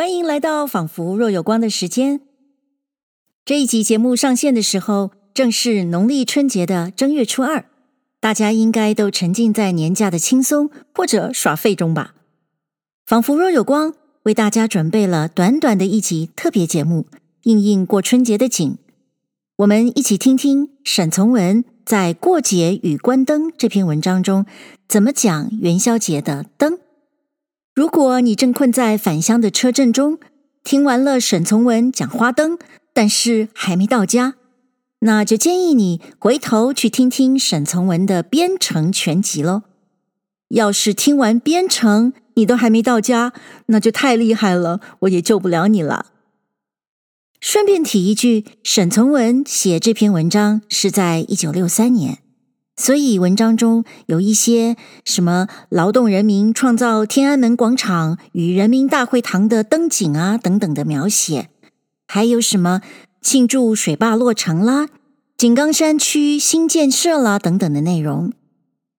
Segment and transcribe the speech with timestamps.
[0.00, 2.22] 欢迎来到仿佛若有光的时间。
[3.44, 7.66] 这一集节目上线的时候，正是农历春节的正月初二，
[8.18, 12.14] 大家应该都沉浸在年假的轻松或者耍废中吧？
[13.04, 13.92] 仿佛若有光
[14.22, 17.04] 为大家准备了短短的一集特别节目，
[17.42, 18.78] 应应过春节的景。
[19.56, 24.46] 我们一起听听沈从文在《过节与关灯》这篇文章中
[24.88, 26.78] 怎么讲元宵节的灯。
[27.80, 30.18] 如果你正困在返乡的车阵中，
[30.62, 32.58] 听完了沈从文讲花灯，
[32.92, 34.34] 但是还没到家，
[34.98, 39.62] 那就建议你回头去听听沈从文的《边城全集》喽。
[40.48, 43.32] 要是听完《边城》，你都还没到家，
[43.68, 46.04] 那就太厉害了，我也救不了你了。
[47.40, 52.18] 顺便提一句，沈从文写这篇文章是在一九六三年。
[52.80, 61.50] 所以文章中有一些什么劳动人民创造天安门广场与人民大会堂的灯景啊等等的描写，
[62.08, 62.80] 还有什么
[63.20, 64.88] 庆祝水坝落成啦、
[65.36, 68.32] 井冈山区新建设啦等等的内容。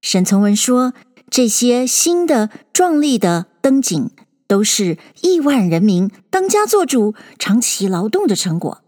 [0.00, 0.92] 沈从文说，
[1.28, 4.10] 这些新的壮丽的灯景
[4.46, 8.83] 都是亿万人民当家作主、长期劳动的成果。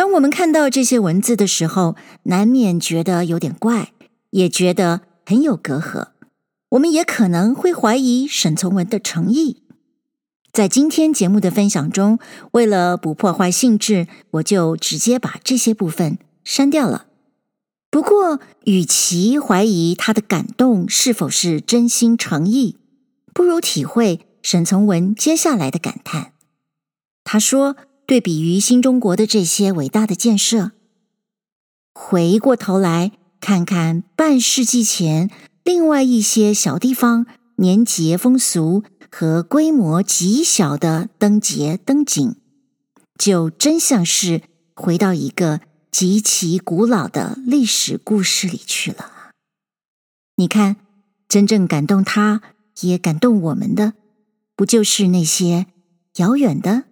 [0.00, 3.92] 当我们看到这些文字的时候，难免觉得有点怪，
[4.30, 6.12] 也觉得很有隔阂。
[6.70, 9.62] 我们也可能会怀疑沈从文的诚意。
[10.50, 12.18] 在今天节目的分享中，
[12.52, 17.04] 为了不破坏兴致，我就直接把这些部分删掉了。
[17.90, 22.78] 不过，与其怀疑他的感动是否是真心诚意，
[23.34, 26.32] 不如体会沈从文接下来的感叹。
[27.22, 27.76] 他说。
[28.10, 30.72] 对比于新中国的这些伟大的建设，
[31.94, 35.30] 回过头来看看半世纪前
[35.62, 37.24] 另外一些小地方
[37.58, 42.34] 年节风俗和规模极小的灯节灯景，
[43.16, 44.42] 就真像是
[44.74, 45.60] 回到一个
[45.92, 49.30] 极其古老的历史故事里去了。
[50.34, 50.74] 你看，
[51.28, 52.42] 真正感动他，
[52.80, 53.92] 也感动我们的，
[54.56, 55.66] 不就是那些
[56.16, 56.89] 遥远的？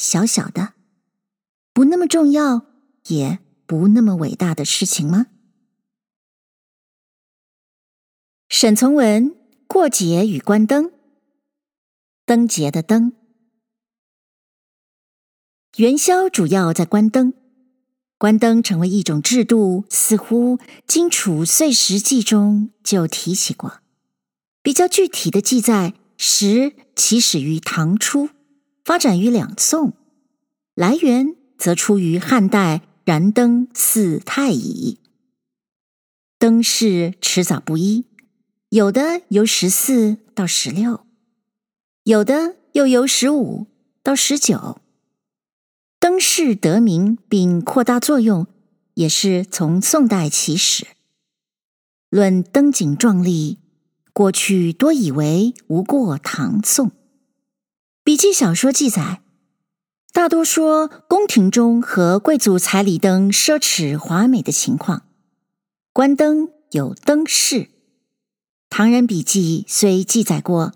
[0.00, 0.72] 小小的，
[1.74, 2.64] 不那么重要，
[3.08, 5.26] 也不那么伟大的事情吗？
[8.48, 9.32] 沈从文
[9.66, 10.86] 《过节与关灯》，
[12.24, 13.12] 灯节的灯，
[15.76, 17.34] 元宵主要在关灯，
[18.16, 20.56] 关灯成为一种制度，似乎
[20.86, 23.82] 《荆楚岁时记》中就提起过。
[24.62, 28.30] 比较具体的记载，时起始于唐初。
[28.84, 29.92] 发展于两宋，
[30.74, 34.98] 来源则出于汉代燃灯祀太乙。
[36.38, 38.06] 灯饰迟早不一，
[38.70, 41.04] 有的由十四到十六，
[42.04, 43.66] 有的又由十五
[44.02, 44.80] 到十九。
[45.98, 48.46] 灯饰得名并扩大作用，
[48.94, 50.86] 也是从宋代起始。
[52.08, 53.58] 论灯景壮丽，
[54.14, 56.90] 过去多以为无过唐宋。
[58.10, 59.22] 笔记小说记载，
[60.12, 65.04] 大多说宫廷中和贵族彩礼灯奢侈华美的情况。
[65.92, 67.68] 关灯有灯市，
[68.68, 70.72] 唐人笔记虽记载过，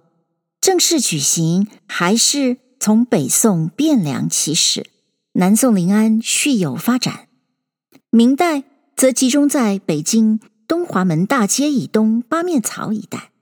[0.61, 4.87] 正式举行还是从北宋汴梁起始，
[5.33, 7.27] 南宋临安续有发展。
[8.11, 8.63] 明代
[8.95, 13.33] 则集中在北京东华门大街以东八面槽一带。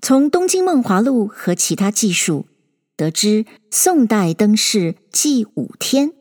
[0.00, 2.46] 从《东京梦华录》和其他记述。
[3.02, 6.12] 得知宋代灯市祭五天，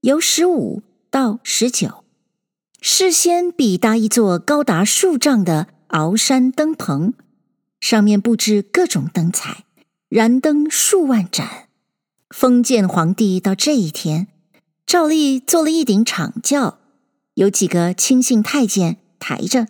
[0.00, 2.02] 由十五到十九，
[2.80, 7.14] 事先必搭一座高达数丈的鳌山灯棚，
[7.78, 9.64] 上面布置各种灯彩，
[10.08, 11.68] 燃灯数万盏。
[12.30, 14.26] 封建皇帝到这一天，
[14.84, 16.80] 照例做了一顶氅轿，
[17.34, 19.68] 有几个亲信太监抬着，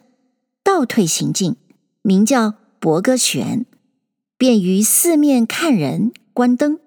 [0.65, 1.57] 倒退行进，
[2.01, 3.67] 名叫伯歌悬，
[4.39, 6.11] 便于四面看人。
[6.39, 6.79] 关灯，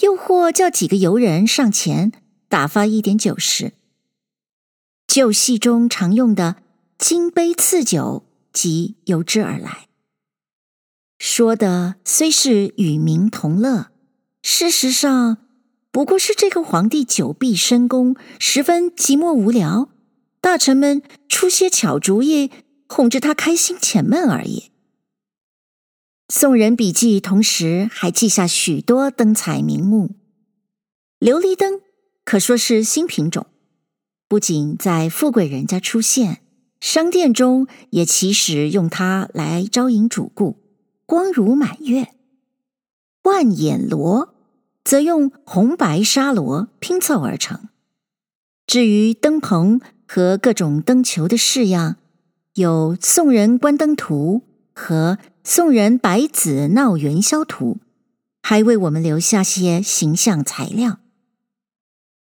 [0.00, 2.10] 又或叫几个游人上前
[2.48, 3.74] 打发一点酒食。
[5.06, 6.56] 旧戏中常用的
[6.98, 9.86] 金杯赐酒，即由之而来。
[11.20, 13.92] 说的虽是与民同乐，
[14.42, 15.36] 事实上
[15.92, 19.88] 不过是这个皇帝久闭深宫，十分寂寞无聊，
[20.40, 22.50] 大臣们出些巧主意，
[22.88, 24.71] 哄着他开心解闷而已。
[26.34, 30.12] 宋人笔记同时还记下许多灯彩名目，
[31.20, 31.82] 琉璃灯
[32.24, 33.48] 可说是新品种，
[34.28, 36.40] 不仅在富贵人家出现，
[36.80, 40.56] 商店中也起始用它来招引主顾，
[41.04, 42.08] 光如满月。
[43.24, 44.32] 万眼罗
[44.82, 47.68] 则用红白纱罗拼凑而成。
[48.66, 51.96] 至于灯棚和各种灯球的式样，
[52.54, 57.78] 有宋人观灯图和宋人百子闹元宵图，
[58.42, 60.98] 还为我们留下些形象材料。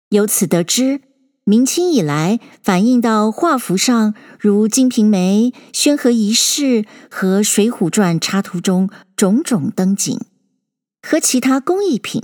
[0.10, 1.02] 由此得知，
[1.44, 6.82] 明清以来反映到画幅上，如《金瓶梅》《宣和遗事》
[7.12, 10.20] 和《水浒传》插图中种种灯景
[11.04, 12.24] 和其他工艺品，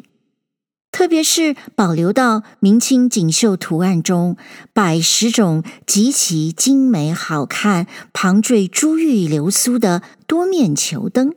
[0.91, 4.35] 特别是保留到明清锦绣图案中
[4.73, 10.01] 百十种极其精美好看、旁缀珠玉流苏的
[10.31, 11.35] 多面球灯，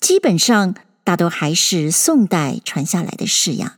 [0.00, 0.74] 基本上
[1.04, 3.74] 大都还是宋代传下来的式样。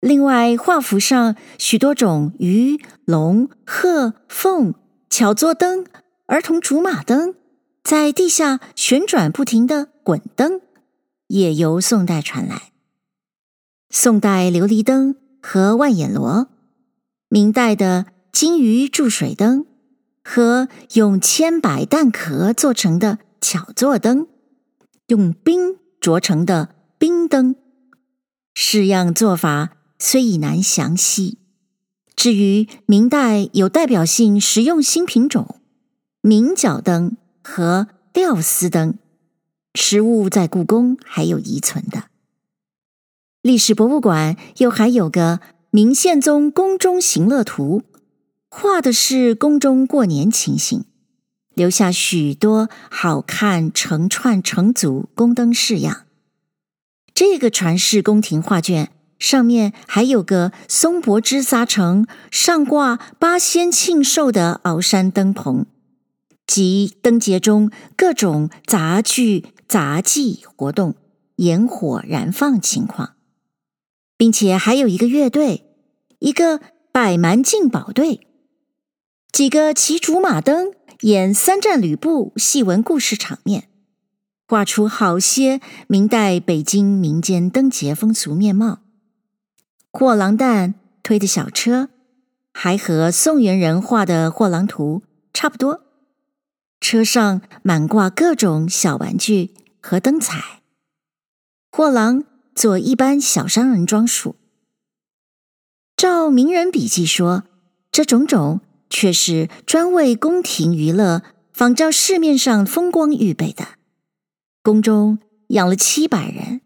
[0.00, 4.72] 另外，画幅上许多种鱼、龙、鹤、凤、
[5.10, 5.84] 巧作灯、
[6.24, 7.34] 儿童竹马灯，
[7.82, 10.62] 在地下旋转不停的滚灯，
[11.26, 12.72] 也由宋代传来。
[13.90, 16.48] 宋代琉璃灯和万眼螺，
[17.28, 19.66] 明代的金鱼注水灯
[20.24, 24.26] 和用千百蛋壳做成的巧做灯，
[25.08, 27.54] 用冰琢成的冰灯，
[28.54, 29.76] 式样做法。
[29.96, 31.38] 虽已难详细。
[32.14, 35.60] 至于明代有代表性实用新品种
[36.20, 38.98] 明角灯和料丝灯，
[39.74, 42.04] 实物在故宫还有遗存的。
[43.40, 45.40] 历史博物馆又还有个
[45.70, 47.82] 明宪宗宫中行乐图，
[48.56, 50.84] 画的是宫中过年情形，
[51.54, 56.04] 留下许多好看成串成组宫灯式样。
[57.12, 58.90] 这个传世宫廷画卷。
[59.18, 65.64] 上面还有个松柏枝扎成、上挂八仙庆寿的鳌山灯棚，
[66.46, 70.96] 及灯节中各种杂剧、杂技活动、
[71.36, 73.14] 焰火燃放情况，
[74.18, 75.64] 并且还有一个乐队，
[76.18, 76.60] 一个
[76.92, 78.26] 百蛮进宝队，
[79.34, 83.68] 几个骑竹马灯演三战吕布戏文故事场面，
[84.46, 88.78] 画出好些明代北京民间灯节风俗面貌。
[89.90, 91.88] 货郎担推的小车，
[92.52, 95.02] 还和宋元人画的货郎图
[95.32, 95.80] 差不多。
[96.80, 99.52] 车上满挂各种小玩具
[99.82, 100.62] 和灯彩，
[101.72, 102.22] 货郎
[102.54, 104.36] 做一般小商人装束。
[105.96, 107.42] 照名人笔记说，
[107.90, 108.60] 这种种
[108.94, 113.66] 却是专为宫廷娱乐，仿照市面上风光预备的。
[114.62, 115.18] 宫中
[115.48, 116.60] 养了七百人。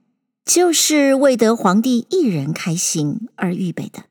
[0.49, 4.05] 就是为得皇帝一人开心而预备的。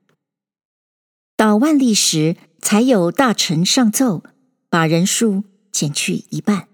[1.35, 4.21] 到万历时，才有大臣上奏，
[4.69, 6.67] 把人数减去一半。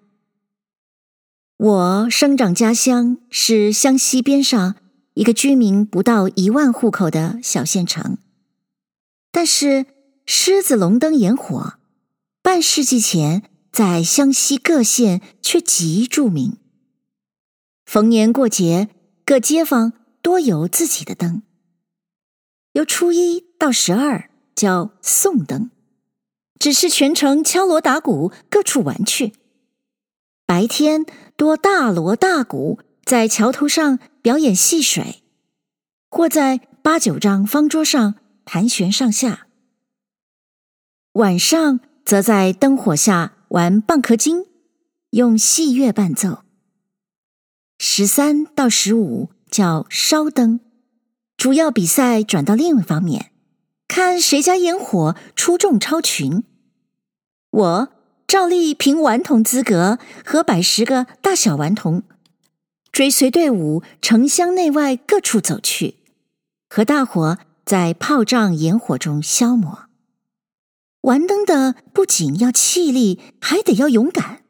[1.55, 4.75] 我生长家乡是湘西边上
[5.13, 8.17] 一个居民不到一万户口的小县城，
[9.31, 9.85] 但是
[10.25, 11.73] 狮子龙灯焰火，
[12.41, 16.57] 半世纪前在湘西各县却极著名。
[17.85, 18.89] 逢年过节。
[19.25, 21.43] 各街坊多有自己的灯，
[22.73, 25.71] 由初一到十二叫送灯，
[26.59, 29.31] 只是全城敲锣打鼓，各处玩去。
[30.45, 31.05] 白天
[31.37, 35.23] 多大锣大鼓在桥头上表演戏水，
[36.09, 39.42] 或在八九张方桌上盘旋上下。
[41.13, 44.47] 晚上则在灯火下玩蚌壳精，
[45.11, 46.39] 用戏乐伴奏。
[47.77, 50.59] 十三到十五叫烧灯，
[51.37, 53.31] 主要比赛转到另一方面，
[53.87, 56.43] 看谁家烟火出众超群。
[57.51, 57.89] 我
[58.25, 62.01] 照例凭顽童资格和百十个大小顽童，
[62.91, 65.97] 追随队伍城乡内外各处走去，
[66.67, 69.82] 和大伙在炮仗烟火中消磨。
[71.03, 74.43] 玩灯的不仅要气力，还得要勇敢，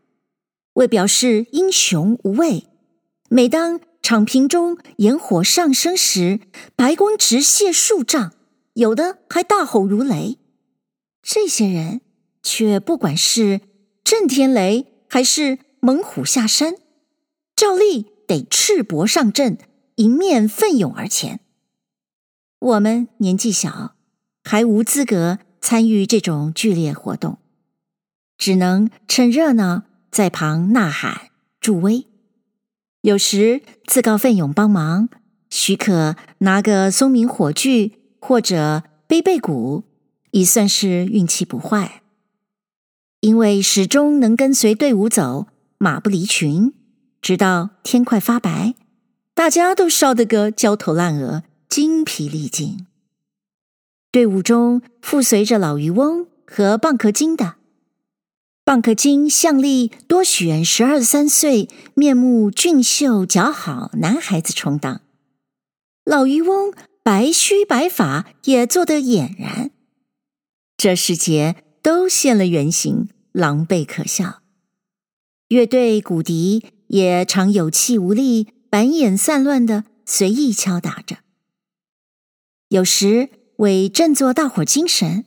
[0.74, 2.68] 为表示英雄无畏。
[3.30, 6.42] 每当场坪中焰火上升时，
[6.76, 8.34] 白光直泻数丈，
[8.74, 10.38] 有的还大吼如雷。
[11.24, 12.02] 这些人
[12.44, 13.62] 却不管是
[14.04, 16.76] 震天雷还是猛虎下山，
[17.56, 19.58] 照例得赤膊上阵，
[19.96, 21.40] 迎面奋勇而前。
[22.60, 23.96] 我们年纪小，
[24.44, 27.38] 还无资格参与这种剧烈活动，
[28.38, 31.30] 只能趁热闹在旁呐喊
[31.62, 32.06] 助威。
[33.00, 35.08] 有时自告奋勇帮忙，
[35.50, 39.86] 许可拿个松明火炬或者背背鼓，
[40.32, 42.02] 已算是运气不坏。
[43.22, 46.74] 因为始终能跟随队伍走，马不离群，
[47.22, 48.76] 直到天快发白，
[49.34, 52.86] 大家都烧得个焦头烂额、精疲力尽。
[54.14, 57.56] 队伍中附随着老渔翁和蚌壳精的。
[58.64, 65.02] 蚌壳精向力多选十二三岁、面目俊秀、姣好男孩子充当。
[66.06, 69.72] 老渔翁白须白发，也做得俨然。
[70.78, 74.44] 这时节都现了原形，狼狈可笑。
[75.48, 81.18] 乐队鼓笛也常有气无力、板眼散乱的随意敲打着。
[82.70, 85.26] 有时为振作大伙精神。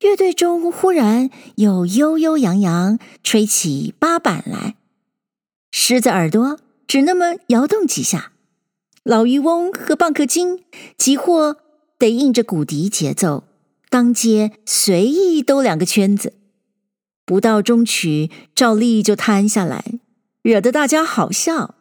[0.00, 4.76] 乐队中忽然又悠悠扬扬吹起八板来，
[5.72, 8.30] 狮子耳朵只那么摇动几下，
[9.02, 10.62] 老渔翁和蚌壳精
[10.96, 11.56] 急或
[11.98, 13.42] 得应着鼓笛节奏，
[13.90, 16.34] 当街随意兜两个圈子，
[17.24, 19.84] 不到中曲照例就瘫下来，
[20.42, 21.74] 惹得大家好笑。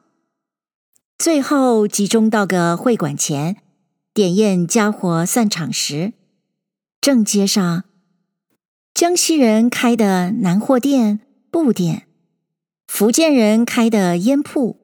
[1.20, 3.58] 最后集中到个会馆前，
[4.18, 6.14] 点焰家伙散场时，
[7.00, 7.84] 正街上。
[8.96, 11.20] 江西人开的南货店、
[11.52, 12.08] 布店，
[12.88, 14.80] 福建人开的烟铺，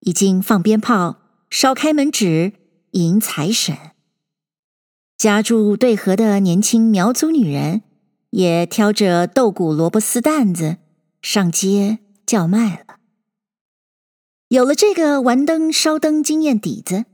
[0.00, 2.52] 已经放鞭炮、烧开门纸、
[2.90, 3.74] 迎财神。
[5.16, 7.80] 家住对河的年轻苗族女人，
[8.28, 10.76] 也挑着豆鼓、萝卜丝担子
[11.22, 12.96] 上街叫卖了。
[14.48, 17.06] 有了这个玩灯、烧灯经验底子，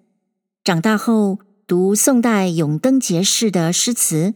[0.67, 4.35] 长大后读宋代永登节式的诗词。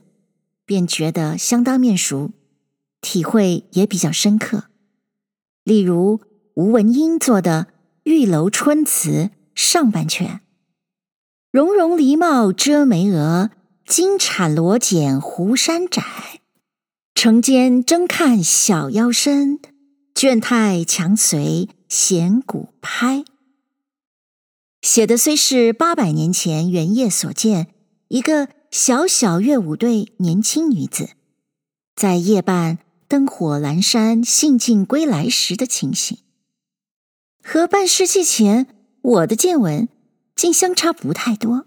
[0.64, 2.30] 便觉得相当面熟，
[3.00, 4.66] 体会也比较深刻。
[5.64, 6.20] 例如
[6.54, 7.66] 吴文英作的
[8.04, 9.10] 《玉楼春词》
[9.56, 10.38] 上半阙
[11.50, 13.50] ：“绒绒狸帽遮眉额，
[13.84, 16.04] 金铲罗剪湖山窄。
[17.12, 19.58] 城间争看小腰身，
[20.14, 23.24] 倦态强随弦鼓拍。”
[24.82, 27.68] 写的虽是八百年前原夜所见，
[28.08, 28.48] 一个。
[28.70, 31.10] 小小乐舞队年轻女子，
[31.96, 36.18] 在夜半灯火阑珊、兴尽归来时的情形，
[37.42, 38.68] 和半世纪前
[39.02, 39.88] 我的见闻
[40.36, 41.66] 竟相差不太多。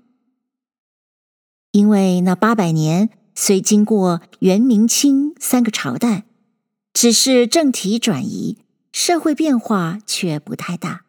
[1.71, 6.23] 因为那八百年虽经过元、明、清三个朝代，
[6.93, 8.59] 只是政体转移，
[8.93, 11.03] 社会变化却不太大。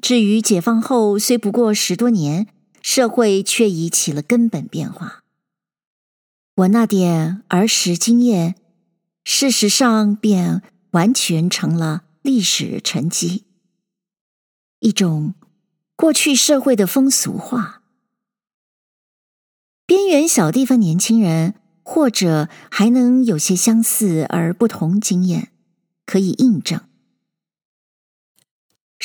[0.00, 2.48] 至于解放后，虽不过十多年。
[2.82, 5.24] 社会却已起了根本变化。
[6.54, 8.54] 我那点儿时经验，
[9.24, 10.62] 事实上便
[10.92, 13.42] 完全成了历史沉积，
[14.78, 15.34] 一种
[15.96, 17.82] 过去社会的风俗化。
[19.84, 25.50] 边缘小地方年轻人，或者还能有些相似而不同经验
[26.06, 26.80] 可以印证。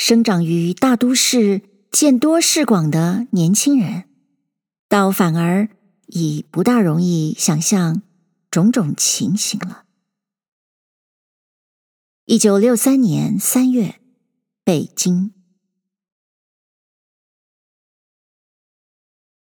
[0.04, 1.62] 生长于大都市。
[1.92, 4.06] 见多识广的年轻人，
[4.90, 5.70] 倒反而
[6.08, 8.02] 已不大容易想象
[8.50, 9.84] 种种情形了。
[12.26, 14.00] 一九六三年三月，
[14.64, 15.34] 北京。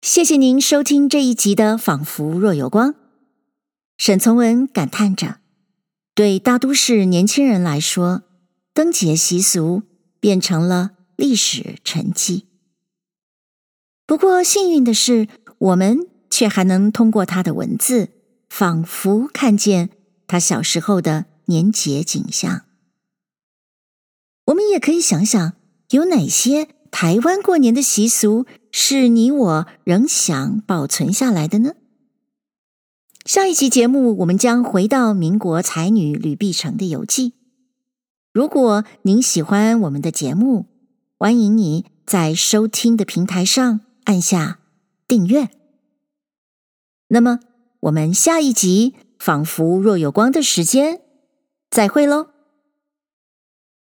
[0.00, 2.92] 谢谢您收听这一集的《仿佛若有光》。
[3.98, 5.40] 沈从文感叹着：
[6.14, 8.22] 对大都市年轻人来说，
[8.72, 9.82] 灯节习俗
[10.20, 10.92] 变成了。
[11.16, 12.44] 历史沉积。
[14.06, 18.10] 不过幸运的是，我们却还能通过他的文字，
[18.50, 19.88] 仿佛看见
[20.26, 22.66] 他小时候的年节景象。
[24.44, 25.54] 我们也可以想想，
[25.88, 31.76] 有哪些台湾过年的习俗是你我仍想保存下来的呢？
[33.24, 37.35] 下一期节目，我们将回到民国才女吕碧城的游记。
[38.36, 40.66] 如果您喜欢我们的节目，
[41.16, 44.58] 欢迎你在收听的平台上按下
[45.08, 45.48] 订阅。
[47.08, 47.40] 那么，
[47.80, 51.00] 我们下一集仿佛若有光的时间，
[51.70, 52.35] 再会喽。